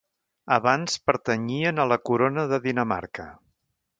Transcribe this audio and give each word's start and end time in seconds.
Abans 0.53 0.95
pertanyien 1.09 1.83
a 1.83 1.85
la 1.91 1.99
Corona 2.11 2.47
de 2.53 2.61
Dinamarca. 2.65 3.29